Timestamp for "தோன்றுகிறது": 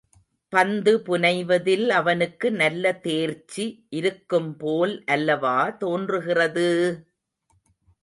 5.77-6.69